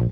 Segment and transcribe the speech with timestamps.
[0.00, 0.08] Hai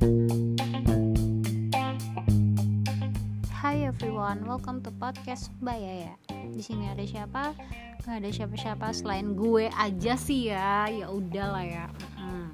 [3.88, 6.12] everyone, welcome to podcast Mbak Yaya.
[6.52, 7.56] Di sini ada siapa?
[8.04, 10.92] Gak ada siapa-siapa selain gue aja sih ya.
[10.92, 11.88] Ya udahlah ya.
[12.20, 12.52] Mm.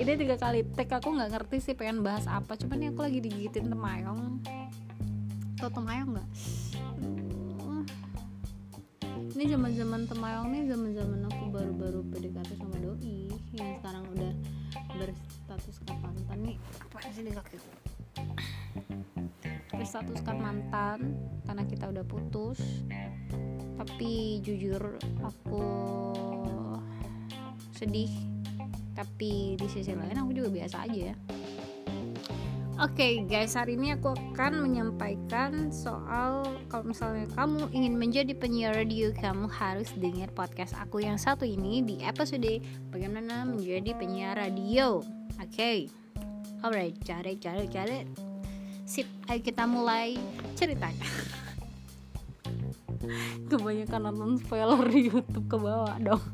[0.00, 2.56] Ini tiga kali tag aku nggak ngerti sih pengen bahas apa.
[2.56, 4.40] Cuman ini aku lagi digigitin temayong.
[5.60, 6.28] Tau temayong nggak?
[7.04, 7.84] Aduh.
[9.36, 14.32] Ini zaman-zaman temayong nih zaman-zaman aku baru-baru PDKT sama doi yang sekarang udah
[14.96, 16.56] berstatuskan mantan nih.
[16.80, 17.70] Apa sih di kakiku
[19.72, 22.60] berstatuskan mantan karena kita udah putus.
[23.76, 25.64] Tapi jujur aku
[27.74, 28.12] sedih.
[28.92, 31.16] Tapi di sisi lain aku juga biasa aja ya
[32.82, 38.74] Oke okay, guys, hari ini aku akan menyampaikan soal kalau misalnya kamu ingin menjadi penyiar
[38.74, 42.58] radio, kamu harus dengar podcast aku yang satu ini di episode
[42.90, 44.98] bagaimana menjadi penyiar radio.
[45.38, 45.78] Oke, okay.
[46.66, 48.02] alright, cari, cari, cari.
[48.82, 50.18] Sip, ayo kita mulai
[50.58, 51.06] ceritanya.
[53.46, 56.24] Kebanyakan nonton spoiler di YouTube ke bawah dong.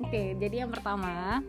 [0.00, 1.44] Oke, okay, jadi yang pertama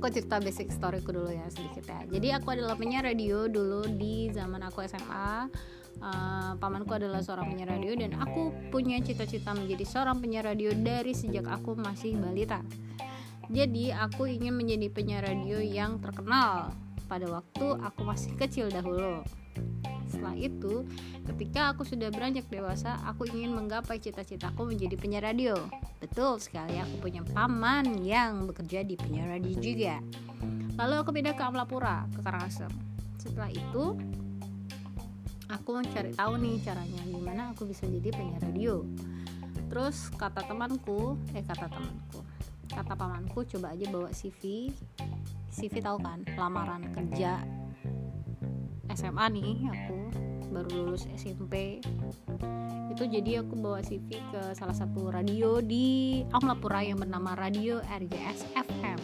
[0.00, 2.00] aku cerita basic storyku dulu ya sedikit ya.
[2.08, 5.44] Jadi aku adalah penyiar radio dulu di zaman aku SMA
[6.00, 11.12] uh, pamanku adalah seorang penyiar radio dan aku punya cita-cita menjadi seorang penyiar radio dari
[11.12, 12.64] sejak aku masih balita.
[13.52, 16.72] Jadi aku ingin menjadi penyiar radio yang terkenal
[17.04, 19.20] pada waktu aku masih kecil dahulu
[20.20, 20.84] setelah itu,
[21.32, 25.56] ketika aku sudah beranjak dewasa, aku ingin menggapai cita-citaku menjadi penyiar radio.
[25.96, 29.96] Betul sekali, aku punya paman yang bekerja di penyiar radio juga.
[30.76, 32.68] Lalu aku pindah ke Amlapura, ke Karangasem.
[33.16, 33.96] Setelah itu,
[35.48, 38.84] aku mencari tahu nih caranya gimana aku bisa jadi penyiar radio.
[39.72, 42.20] Terus kata temanku, eh kata temanku,
[42.68, 44.68] kata pamanku coba aja bawa CV.
[45.48, 47.40] CV tahu kan, lamaran kerja
[48.90, 49.99] SMA nih aku
[50.50, 51.78] baru lulus SMP
[52.90, 58.50] itu jadi aku bawa CV ke salah satu radio di Amlapura yang bernama Radio RGS
[58.58, 58.98] FM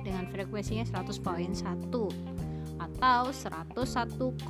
[0.00, 1.62] dengan frekuensinya 100.1
[2.80, 4.42] atau 101,1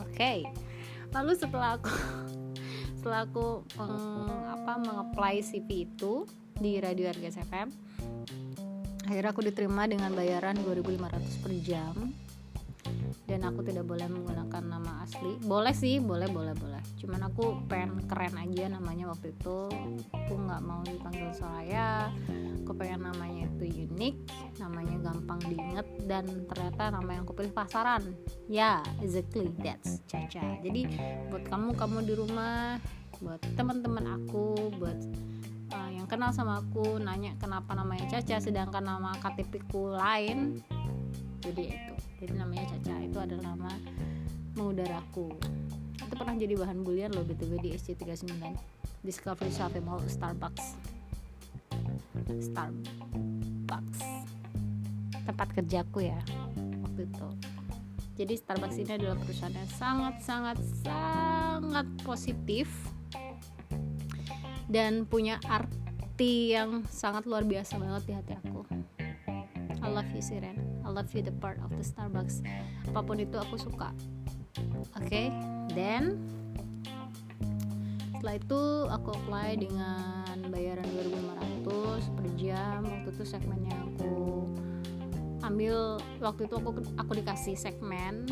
[0.00, 0.32] oke.
[1.08, 1.92] Lalu setelah aku
[2.98, 3.94] setelah aku meng,
[4.48, 6.24] apa mengapply CV itu
[6.58, 7.68] di Radio RGS FM
[9.08, 11.94] akhirnya aku diterima dengan bayaran 2.500 per jam
[13.26, 15.38] dan aku tidak boleh menggunakan nama asli.
[15.42, 16.82] Boleh sih boleh boleh boleh.
[16.98, 19.68] Cuman aku pengen keren aja namanya waktu itu.
[20.12, 22.10] Aku nggak mau dipanggil Soraya
[22.68, 24.14] aku pengen namanya itu unik
[24.60, 28.12] namanya gampang diinget dan ternyata nama yang aku pilih pasaran.
[28.44, 30.60] Ya yeah, exactly that's Caca.
[30.60, 30.84] Jadi
[31.32, 32.76] buat kamu kamu di rumah
[33.24, 35.00] buat teman-teman aku buat
[35.72, 40.60] uh, yang kenal sama aku nanya kenapa namanya Caca sedangkan nama KTP ku lain
[41.42, 41.94] jadi itu.
[42.18, 43.70] Jadi namanya Caca itu adalah nama
[44.58, 45.30] mengudaraku.
[45.98, 48.34] Itu pernah jadi bahan bulian loh btw di SC39
[49.06, 50.74] Discovery Shopping Mall Starbucks.
[52.26, 54.00] Starbucks.
[55.22, 56.18] Tempat kerjaku ya
[56.82, 57.28] waktu itu.
[58.18, 62.66] Jadi Starbucks ini adalah perusahaan yang sangat sangat sangat positif
[64.66, 68.66] dan punya arti yang sangat luar biasa banget di hati aku.
[69.78, 70.57] I love you Siren
[70.88, 72.40] I love you the part of the Starbucks.
[72.88, 73.92] Apa pun itu aku suka.
[74.96, 75.26] Oke okay?
[75.76, 76.16] then
[78.16, 80.88] setelah itu aku apply dengan bayaran
[81.68, 82.80] 2500 per jam.
[82.88, 84.48] Waktu itu segmennya aku
[85.44, 88.28] ambil waktu itu aku aku dikasih segmen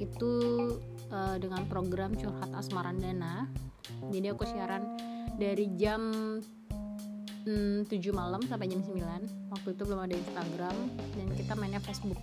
[0.00, 0.32] itu
[1.12, 3.44] uh, dengan program curhat asmaran dana
[4.08, 4.96] jadi aku siaran
[5.36, 6.08] dari jam
[7.88, 10.76] 7 malam sampai jam 9 waktu itu belum ada Instagram
[11.16, 12.20] dan kita mainnya Facebook.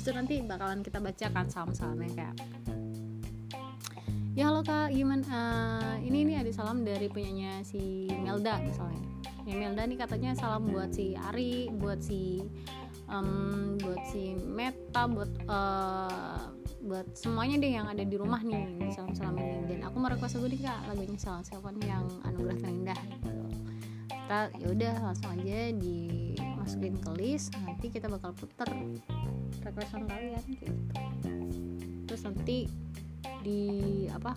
[0.00, 2.36] Itu nanti bakalan kita bacakan salam-salamnya kayak.
[4.38, 4.94] Ya halo kak.
[4.94, 5.26] Gimana?
[5.26, 9.02] Uh, ini ini ada salam dari punyanya si Melda misalnya.
[9.42, 12.46] Ya Melda nih katanya salam buat si Ari buat si
[13.08, 16.52] um, buat si Meta buat uh,
[16.88, 19.76] buat semuanya deh yang ada di rumah nih salam salam ini.
[19.76, 23.30] Dan aku mau request lagu nih kak lagunya salam salam yang anugerah terindah gitu.
[24.08, 28.68] Kita yaudah langsung aja dimasukin ke list nanti kita bakal puter
[29.64, 30.72] requestan kalian gitu.
[32.08, 32.68] Terus nanti
[33.42, 33.60] di
[34.12, 34.32] apa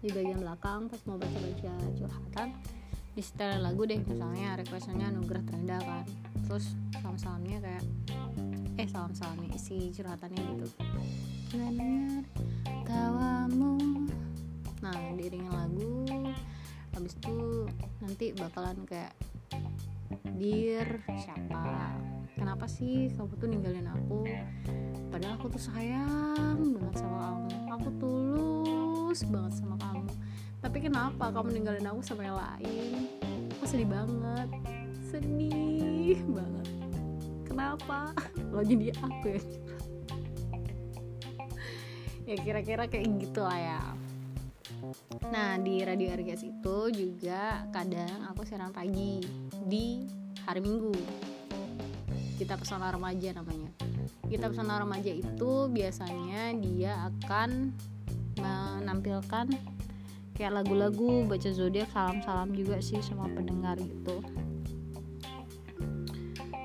[0.00, 2.48] di bagian belakang pas mau baca-baca curhatan
[3.12, 6.04] di setel lagu deh misalnya requestannya anugerah terendah kan
[6.50, 7.84] terus salam-salamnya kayak
[8.74, 10.66] eh salam-salamnya isi curhatannya gitu.
[11.54, 12.26] Dengar
[12.82, 13.78] tawamu.
[14.82, 16.10] Nah diiringin lagu
[16.90, 17.70] habis itu
[18.02, 19.14] nanti bakalan kayak
[20.34, 21.94] dir siapa?
[22.34, 24.26] Kenapa sih kamu tuh ninggalin aku?
[25.06, 27.50] Padahal aku tuh sayang banget sama kamu.
[27.78, 30.10] Aku tulus banget sama kamu.
[30.58, 33.06] Tapi kenapa kamu ninggalin aku sama yang lain?
[33.54, 34.50] Aku sedih banget
[35.10, 36.66] sedih banget.
[37.42, 38.14] Kenapa?
[38.54, 39.42] Lo jadi aku ya?
[42.30, 43.82] Ya kira-kira kayak gitu lah ya.
[45.34, 49.18] Nah di radio RGS itu juga kadang aku siaran pagi
[49.66, 50.06] di
[50.46, 50.94] hari minggu.
[52.38, 53.74] Kita pesona remaja namanya.
[54.30, 57.74] Kita pesona remaja itu biasanya dia akan
[58.38, 59.50] menampilkan
[60.38, 64.24] kayak lagu-lagu baca zodiak salam-salam juga sih sama pendengar gitu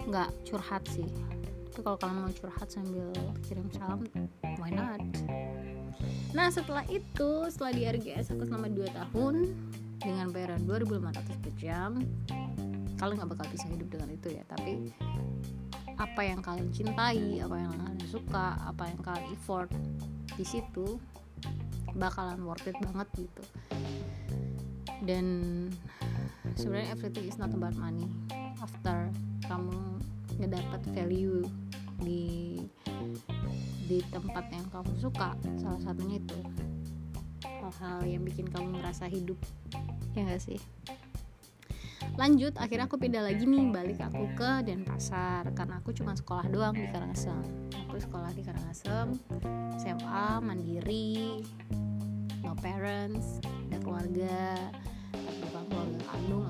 [0.06, 1.07] nggak curhat sih.
[1.75, 3.12] Tapi kalau kalian mau curhat sambil
[3.44, 4.07] kirim salam
[4.62, 5.02] why not?
[6.31, 9.36] Nah setelah itu setelah di RGS aku selama 2 tahun
[10.00, 11.92] dengan bayaran 2500 per jam
[12.96, 14.44] kalian nggak bakal bisa hidup dengan itu ya.
[14.48, 14.94] Tapi
[15.96, 19.72] apa yang kalian cintai apa yang kalian suka apa yang kalian effort
[20.36, 21.00] di situ
[21.96, 23.44] bakalan worth it banget gitu.
[25.04, 25.25] Dan
[26.56, 28.08] sebenarnya everything is not about money.
[28.63, 29.12] After
[29.48, 29.94] kamu
[30.40, 31.44] ngedapat value
[32.02, 32.60] di
[33.86, 35.38] di tempat yang kamu suka.
[35.62, 36.40] Salah satunya itu
[37.46, 39.38] hal-hal yang bikin kamu merasa hidup.
[40.18, 40.60] Ya gak sih?
[42.16, 45.52] Lanjut akhirnya aku pindah lagi nih balik aku ke Denpasar.
[45.52, 47.44] Karena aku cuma sekolah doang di Karangasem.
[47.88, 49.20] Aku sekolah di Karangasem
[49.76, 51.44] SMA mandiri
[52.42, 54.58] no parents ada keluarga
[55.46, 56.44] bukan keluarga kandung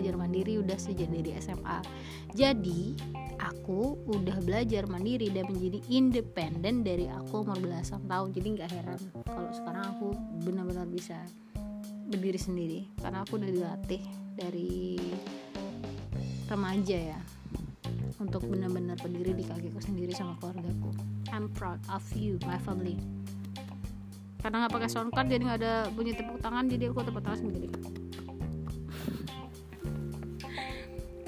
[0.00, 1.78] belajar mandiri udah sejak dari SMA
[2.32, 2.96] jadi
[3.40, 8.36] aku udah belajar mandiri dan menjadi independen dari aku umur belasan tahun.
[8.36, 10.08] Jadi nggak heran kalau sekarang aku
[10.44, 11.16] benar-benar bisa
[12.12, 12.80] berdiri sendiri.
[13.00, 14.02] Karena aku udah dilatih
[14.36, 15.00] dari
[16.50, 17.20] remaja ya
[18.20, 20.92] untuk benar-benar berdiri di kakiku sendiri sama keluargaku.
[21.32, 23.00] I'm proud of you my family.
[24.40, 27.44] Karena nggak pakai sound card jadi nggak ada bunyi tepuk tangan jadi aku tepuk tangan
[27.44, 27.68] sendiri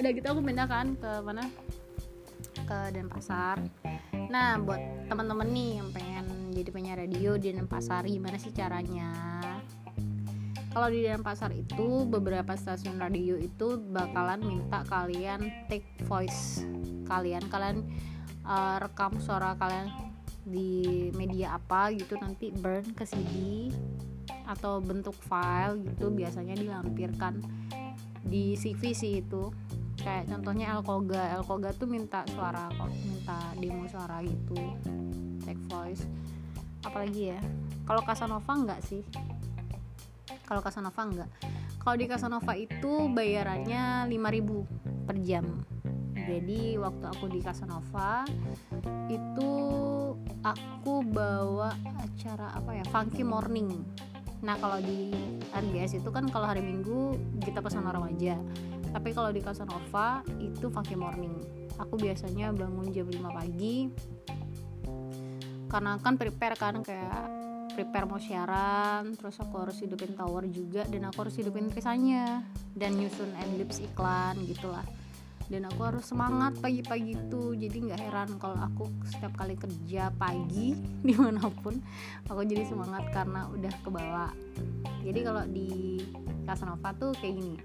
[0.02, 1.46] udah gitu aku pindah kan ke mana?
[2.66, 3.62] Ke Denpasar.
[4.26, 9.14] Nah buat teman-teman nih yang pengen jadi penyiar radio di Denpasar gimana sih caranya?
[10.74, 16.66] Kalau di Denpasar itu beberapa stasiun radio itu bakalan minta kalian take voice
[17.06, 17.86] kalian kalian
[18.42, 19.86] uh, rekam suara kalian
[20.42, 23.70] di media apa gitu nanti burn ke CD
[24.50, 27.38] atau bentuk file gitu biasanya dilampirkan
[28.26, 29.50] di CV sih itu
[30.02, 34.58] kayak contohnya Elkoga Elkoga tuh minta suara kok minta demo suara gitu.
[35.46, 36.04] Take voice.
[36.82, 37.40] Apalagi ya?
[37.86, 39.02] Kalau Casanova enggak sih?
[40.46, 41.30] Kalau Casanova enggak
[41.82, 45.66] kalau di Casanova itu bayarannya 5000 per jam.
[46.14, 48.22] Jadi waktu aku di Casanova
[49.10, 49.50] itu
[50.46, 52.86] aku bawa acara apa ya?
[52.86, 53.82] Funky morning.
[54.46, 55.10] Nah kalau di
[55.50, 58.38] RGS itu kan kalau hari minggu kita pesan orang aja
[58.92, 61.32] tapi kalau di Casanova itu funky morning.
[61.80, 63.88] Aku biasanya bangun jam 5 pagi.
[65.72, 71.08] Karena kan prepare kan kayak prepare mau siaran terus aku harus hidupin tower juga dan
[71.08, 72.44] aku harus hidupin trisanya
[72.76, 74.84] dan nyusun endlips iklan gitulah.
[75.48, 80.76] Dan aku harus semangat pagi-pagi itu jadi nggak heran kalau aku setiap kali kerja pagi
[81.08, 81.80] di mana pun
[82.28, 84.28] aku jadi semangat karena udah kebawa.
[85.00, 85.98] Jadi kalau di
[86.44, 87.56] Casanova tuh kayak gini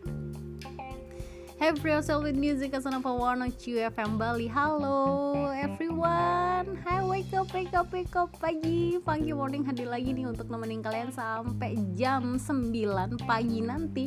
[1.57, 4.45] Hey yourself with music Casanova Warna FM Bali.
[4.45, 6.77] Halo everyone.
[6.85, 8.29] Hai wake up wake up wake up.
[8.37, 14.05] Pagi pagi morning hadir lagi nih Untuk nemenin kalian sampai jam 9 pagi nanti.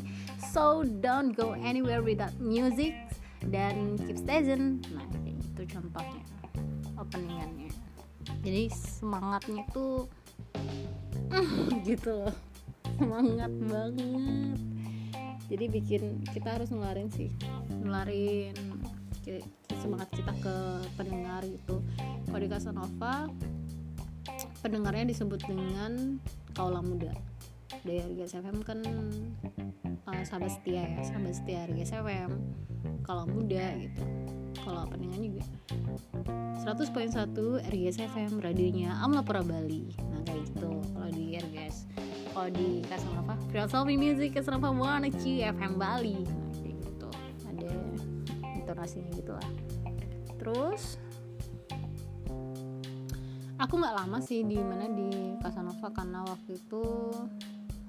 [0.54, 2.94] So don't go anywhere without music
[3.42, 6.22] Dan keep staying Nah gitu contohnya
[7.02, 7.74] Openingannya.
[8.46, 10.06] Jadi semangatnya tuh
[11.88, 12.30] Gitu loh.
[12.94, 14.79] Semangat banget
[15.50, 17.28] jadi bikin kita harus ngeluarin sih.
[17.82, 18.54] Ngeluarin
[19.82, 20.56] semangat kita ke
[20.94, 21.82] pendengar gitu.
[22.30, 23.26] Kalau di Casanova
[24.62, 26.22] pendengarnya disebut dengan
[26.54, 27.10] kaula muda.
[27.82, 28.78] Dari FM kan
[30.06, 32.30] uh, sahabat setia ya sahabat setia RGS FM
[33.02, 34.04] kalau muda gitu.
[34.62, 35.44] Kalau pendengar juga.
[36.60, 36.92] 100.1
[37.72, 41.88] RGS FM radionya Amla Pura Bali nah kayak gitu kalau di RGS
[42.30, 46.22] kalau di Casanova Philosophy Music Casanova One Q FM Bali.
[46.62, 47.08] Kayak gitu.
[47.46, 47.70] Ada
[48.54, 49.50] intonasinya gitu lah.
[50.38, 50.96] Terus?
[53.60, 56.82] Aku nggak lama sih di mana di Casanova karena waktu itu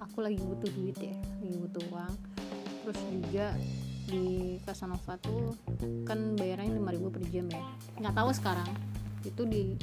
[0.03, 2.13] aku lagi butuh duit ya lagi butuh uang.
[2.83, 3.47] Terus juga
[4.11, 5.55] di Casanova tuh
[6.03, 7.63] kan bayarannya 5000 per jam ya.
[8.03, 8.67] Nggak tahu sekarang.
[9.23, 9.79] Itu di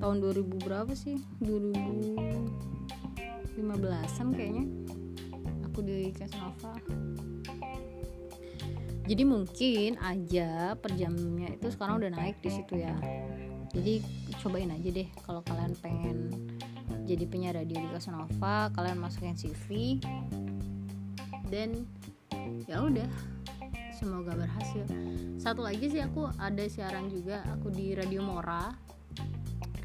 [0.00, 1.20] tahun 2000 berapa sih?
[1.44, 2.16] 2000
[3.56, 4.64] 15an kayaknya.
[5.72, 6.76] Aku di Casanova
[9.06, 12.94] jadi mungkin aja per jamnya itu sekarang udah naik di situ ya.
[13.70, 14.02] Jadi
[14.42, 16.34] cobain aja deh kalau kalian pengen
[17.06, 20.02] jadi penyiar radio di Casanova kalian masukin CV
[21.46, 21.86] dan
[22.66, 23.06] ya udah.
[23.94, 24.84] Semoga berhasil.
[25.40, 28.74] Satu lagi sih aku ada siaran juga aku di Radio Mora.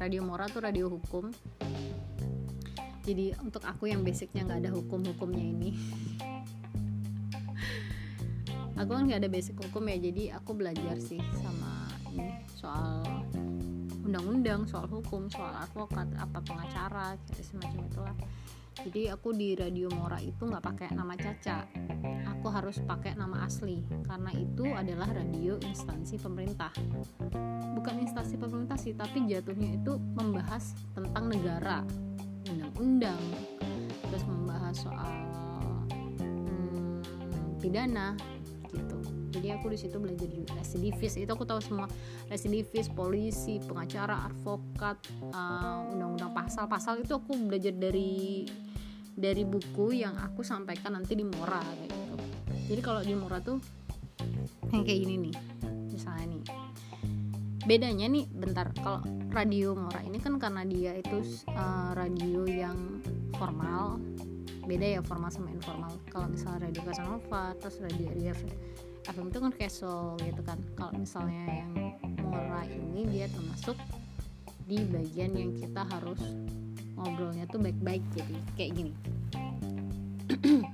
[0.02, 1.30] Radio Mora tuh radio hukum
[3.02, 5.70] jadi untuk aku yang basicnya nggak ada hukum-hukumnya ini.
[8.78, 13.02] Aku kan nggak ada basic hukum ya jadi aku belajar sih sama ini soal
[14.02, 18.16] undang-undang soal hukum soal advokat apa pengacara kayak semacam itulah.
[18.72, 21.68] Jadi aku di radio Mora itu nggak pakai nama Caca.
[22.38, 26.72] Aku harus pakai nama asli karena itu adalah radio instansi pemerintah.
[27.76, 31.84] Bukan instansi pemerintah sih tapi jatuhnya itu membahas tentang negara
[32.50, 33.20] undang-undang
[34.10, 35.10] terus membahas soal
[36.20, 37.02] hmm,
[37.62, 38.16] pidana
[38.72, 38.98] gitu.
[39.32, 41.16] Jadi aku di situ belajar juga residivis.
[41.16, 41.88] Itu aku tahu semua.
[42.28, 45.00] Residivis polisi pengacara advokat
[45.32, 48.44] uh, undang-undang pasal-pasal itu aku belajar dari
[49.12, 52.16] dari buku yang aku sampaikan nanti di Mora gitu.
[52.72, 53.60] Jadi kalau di Mora tuh
[54.72, 55.34] yang kayak misalnya nih
[57.62, 58.74] bedanya nih bentar.
[58.82, 61.22] Kalau radio Mora ini kan karena dia itu
[61.54, 62.98] uh, radio yang
[63.38, 64.02] formal.
[64.66, 65.94] Beda ya formal sama informal.
[66.10, 68.34] Kalau misalnya radio Casanova terus radio Ria
[69.10, 70.58] FM itu kan casual gitu kan.
[70.74, 71.72] Kalau misalnya yang
[72.22, 73.78] Mora ini dia termasuk
[74.66, 76.22] di bagian yang kita harus
[76.94, 78.92] ngobrolnya tuh baik-baik jadi kayak gini.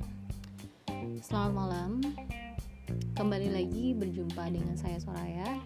[1.25, 1.92] Selamat malam.
[3.12, 5.59] Kembali lagi berjumpa dengan saya Soraya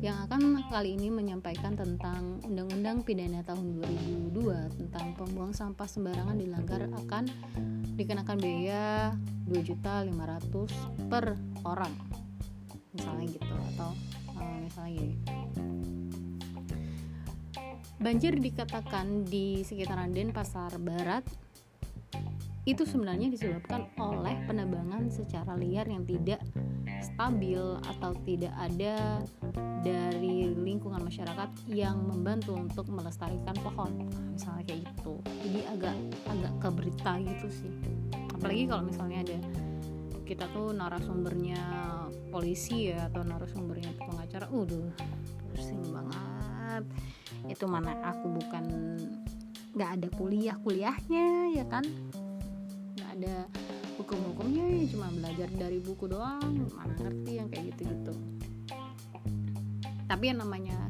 [0.00, 3.84] yang akan kali ini menyampaikan tentang Undang-Undang Pidana tahun
[4.32, 7.28] 2002 tentang pembuang sampah sembarangan dilanggar akan
[8.00, 9.12] dikenakan biaya
[9.44, 11.36] 2.500 per
[11.68, 11.92] orang.
[12.96, 13.92] Misalnya gitu atau
[14.40, 15.16] uh, misalnya gini.
[18.00, 21.28] Banjir dikatakan di sekitaran Denpasar Barat
[22.64, 26.40] itu sebenarnya disebabkan oleh penebangan secara liar yang tidak
[27.02, 29.24] stabil atau tidak ada
[29.80, 34.08] dari lingkungan masyarakat yang membantu untuk melestarikan pohon.
[34.36, 35.14] Misalnya kayak gitu.
[35.24, 35.96] Jadi agak
[36.28, 37.72] agak ke berita gitu sih.
[38.36, 39.38] Apalagi kalau misalnya ada
[40.28, 41.58] kita tuh narasumbernya
[42.30, 44.94] polisi ya atau narasumbernya pengacara udah
[45.50, 46.84] pusing banget.
[47.50, 48.64] Itu mana aku bukan
[49.74, 51.82] nggak ada kuliah kuliahnya ya kan?
[52.94, 53.36] Nggak ada
[54.00, 58.16] hukum-hukumnya ya cuma belajar dari buku doang mana ngerti yang kayak gitu-gitu.
[60.08, 60.88] Tapi yang namanya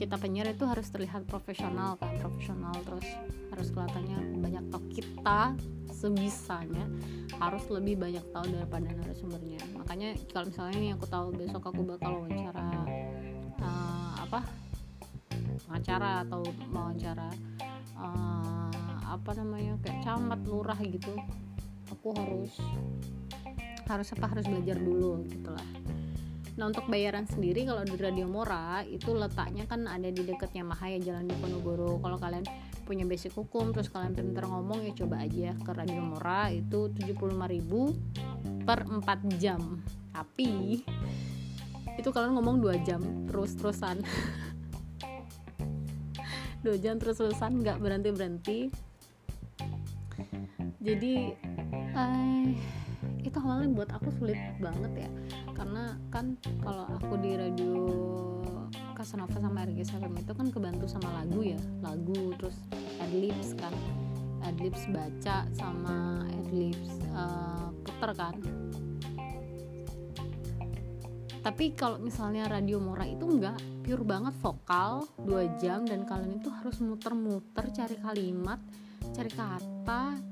[0.00, 2.72] kita penyiar itu harus terlihat profesional kan profesional.
[2.82, 3.06] Terus
[3.52, 5.40] harus kelihatannya banyak tahu kita
[5.92, 6.88] sebisanya
[7.36, 9.60] harus lebih banyak tahu daripada narasumbernya.
[9.76, 12.68] Makanya kalau misalnya ini aku tahu besok aku bakal wawancara
[13.60, 14.40] uh, apa
[15.68, 16.40] wawancara atau
[16.72, 17.28] wawancara
[18.00, 18.72] uh,
[19.04, 21.12] apa namanya kayak camat lurah gitu
[22.02, 22.58] aku harus
[23.86, 25.62] harus apa harus belajar dulu gitulah
[26.52, 31.00] Nah untuk bayaran sendiri kalau di Radio Mora itu letaknya kan ada di dekatnya Mahaya
[31.00, 31.96] Jalan Diponegoro.
[31.96, 32.44] Kalau kalian
[32.84, 38.68] punya basic hukum terus kalian pintar ngomong ya coba aja ke Radio Mora itu 75.000
[38.68, 39.80] per 4 jam.
[40.12, 40.84] Tapi
[41.96, 44.04] itu kalian ngomong 2 jam terus-terusan.
[46.68, 48.68] 2 jam terus-terusan nggak berhenti-berhenti.
[50.84, 51.32] Jadi
[51.92, 52.56] eh
[53.22, 55.10] itu awalnya buat aku sulit banget ya.
[55.54, 57.74] Karena kan kalau aku di radio
[58.92, 61.58] Casanova sama RG Salam itu kan kebantu sama lagu ya.
[61.82, 62.56] Lagu terus
[63.02, 63.74] adlibs kan.
[64.42, 68.36] Adlibs baca sama adlibs uh, puter kan.
[71.42, 76.46] Tapi kalau misalnya radio Mora itu enggak pure banget vokal 2 jam dan kalian itu
[76.46, 78.62] harus muter-muter cari kalimat
[79.10, 80.31] cari kata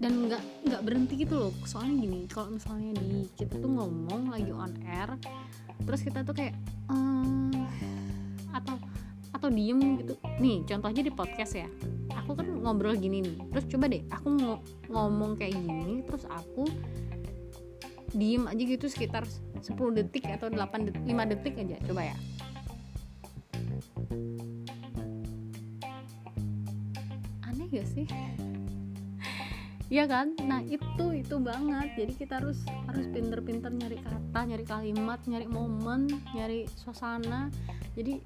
[0.00, 1.52] dan nggak nggak berhenti gitu loh.
[1.68, 5.12] Soalnya gini kalau misalnya di kita tuh ngomong lagi on air
[5.84, 6.56] terus kita tuh kayak
[6.88, 7.52] ehm,
[8.56, 8.80] atau
[9.36, 10.16] atau diem gitu.
[10.40, 11.68] Nih contohnya di podcast ya.
[12.24, 13.36] Aku kan ngobrol gini nih.
[13.52, 14.44] Terus coba deh aku ng
[14.88, 16.64] ngomong kayak gini terus aku
[18.16, 19.22] diem aja gitu sekitar
[19.60, 21.76] 10 detik atau 8 detik, 5 detik aja.
[21.84, 22.16] Coba ya.
[27.44, 28.08] Aneh gak sih
[29.90, 30.38] Iya kan?
[30.46, 31.98] Nah itu itu banget.
[31.98, 37.50] Jadi kita harus harus pinter-pinter nyari kata, nyari kalimat, nyari momen, nyari suasana.
[37.98, 38.22] Jadi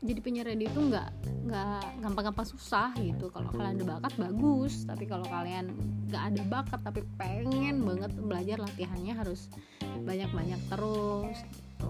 [0.00, 1.08] jadi penyiar radio itu nggak
[1.44, 3.28] nggak gampang-gampang susah gitu.
[3.28, 5.76] Kalau kalian ada bakat bagus, tapi kalau kalian
[6.08, 9.52] nggak ada bakat tapi pengen banget belajar latihannya harus
[10.08, 11.36] banyak-banyak terus.
[11.44, 11.88] Gitu.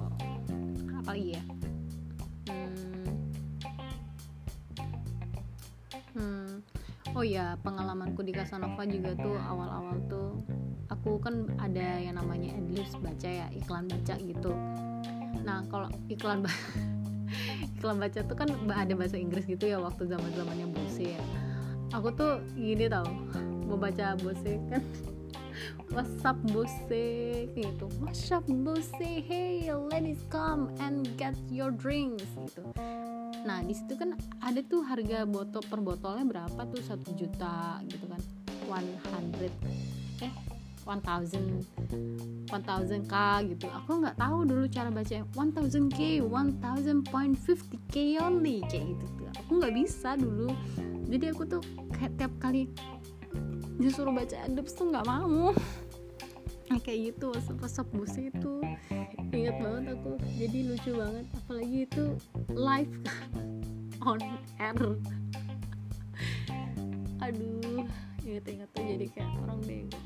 [0.91, 1.43] Apalagi ya?
[7.15, 10.43] Oh ya pengalamanku di Casanova juga tuh awal-awal tuh
[10.91, 14.53] aku kan ada yang namanya adlibs baca ya iklan baca gitu.
[15.47, 16.51] Nah kalau iklan ba
[17.79, 21.23] iklan baca tuh kan ada bahasa Inggris gitu ya waktu zaman zamannya Bose ya.
[21.95, 23.07] Aku tuh gini tau
[23.65, 24.83] mau baca Bose kan
[25.95, 27.07] What's up Bose?
[27.55, 28.91] Gitu What's up Bose?
[28.99, 32.27] Hey ladies come and get your drinks.
[32.35, 32.67] Gitu
[33.45, 36.81] nah di situ kan ada tuh harga botol per botolnya berapa tuh?
[36.81, 38.21] Satu juta gitu kan.
[38.65, 40.33] 100 eh
[40.85, 41.65] 1000
[42.49, 43.15] 1000 k
[43.53, 43.67] gitu.
[43.73, 48.65] Aku nggak tahu dulu cara baca 1000 k 1000.50 k only.
[48.69, 49.29] Kayak gitu tuh.
[49.45, 50.49] Aku nggak bisa dulu.
[51.09, 51.61] Jadi aku tuh
[51.93, 52.69] kayak tiap kali
[53.77, 55.53] disuruh baca adab tuh nggak mau.
[56.65, 57.29] Nah, kayak gitu.
[57.61, 58.65] WhatsApp bus itu
[59.31, 60.17] ingat banget aku.
[60.41, 61.27] Jadi lucu banget.
[61.45, 62.05] Apalagi itu
[62.53, 62.95] live
[64.09, 64.21] on
[64.61, 64.77] air.
[67.25, 67.89] Aduh
[68.25, 70.01] inget-inget tuh jadi kayak orang bego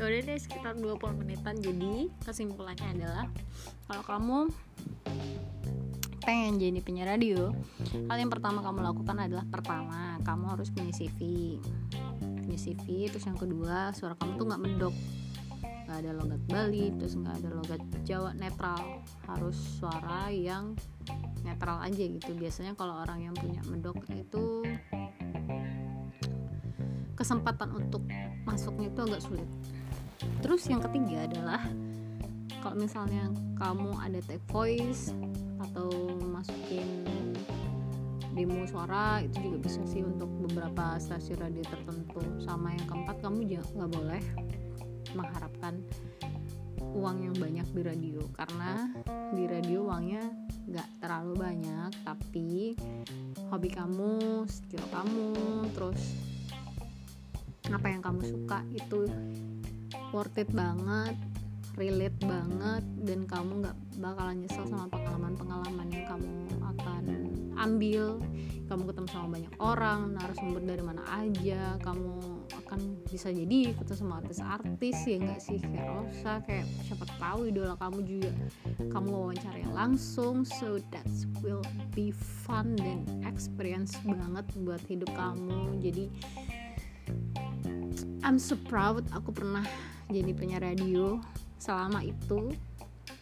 [0.00, 1.60] Yaudah deh sekitar 20 menitan.
[1.60, 3.28] Jadi kesimpulannya adalah
[3.84, 4.38] kalau kamu
[6.20, 7.50] pengen jadi penyiar radio
[8.06, 11.20] hal yang pertama kamu lakukan adalah pertama kamu harus punya CV
[12.20, 14.94] punya CV terus yang kedua suara kamu tuh nggak mendok
[15.90, 19.02] nggak ada logat Bali terus nggak ada logat Jawa netral.
[19.26, 20.78] Harus suara yang
[21.42, 22.30] netral aja gitu.
[22.38, 24.62] Biasanya kalau orang yang punya medok itu
[27.18, 28.06] kesempatan untuk
[28.46, 29.50] masuknya itu agak sulit.
[30.46, 31.58] Terus yang ketiga adalah
[32.62, 33.26] kalau misalnya
[33.58, 35.10] kamu ada tag voice
[35.58, 35.90] atau
[36.22, 37.02] masukin
[38.30, 42.22] demo suara itu juga bisa sih untuk beberapa stasiun radio tertentu.
[42.46, 44.22] Sama yang keempat kamu nggak boleh
[45.16, 45.80] mengharapkan
[46.96, 48.20] uang yang banyak di radio.
[48.34, 48.88] Karena
[49.30, 50.24] di radio uangnya
[50.70, 52.78] nggak terlalu banyak tapi
[53.50, 55.34] hobi kamu skill kamu
[55.74, 56.14] terus
[57.66, 59.10] apa yang kamu suka itu
[60.14, 61.18] worth it banget
[61.74, 66.30] relate banget dan kamu nggak bakalan nyesel sama pengalaman-pengalaman yang kamu
[66.62, 67.04] akan
[67.60, 68.18] ambil.
[68.70, 72.22] Kamu ketemu sama banyak orang narasumber dari mana aja kamu
[72.54, 75.58] akan bisa jadi ketemu sama artis-artis ya enggak sih?
[75.58, 78.30] Kayak Rosa kayak siapa tahu idola kamu juga.
[78.94, 81.10] Kamu wawancara langsung so that
[81.42, 81.66] will
[81.98, 82.14] be
[82.46, 85.82] fun dan experience banget buat hidup kamu.
[85.82, 86.06] Jadi
[88.22, 89.66] I'm so proud aku pernah
[90.06, 91.18] jadi penyiar radio
[91.58, 92.54] selama itu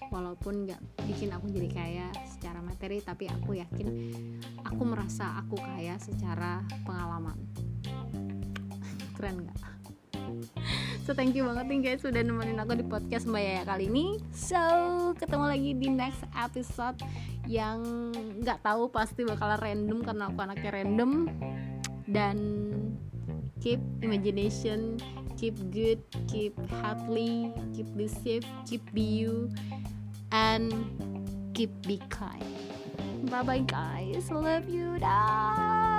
[0.09, 3.89] walaupun nggak bikin aku jadi kaya secara materi tapi aku yakin
[4.65, 7.37] aku merasa aku kaya secara pengalaman.
[9.17, 9.59] Keren nggak?
[11.09, 14.21] So thank you banget nih guys sudah nemenin aku di podcast Mbak Yaya kali ini.
[14.37, 14.61] So
[15.17, 17.01] ketemu lagi di next episode
[17.49, 17.81] yang
[18.45, 21.13] nggak tahu pasti bakal random karena aku anaknya random.
[22.09, 22.37] Dan
[23.61, 24.97] keep imagination
[25.39, 29.51] keep good keep happily keep be safe keep be you
[30.33, 30.73] and
[31.55, 32.45] keep be kind.
[33.31, 34.31] Bye bye guys.
[34.31, 34.99] Love you.
[34.99, 35.98] Dah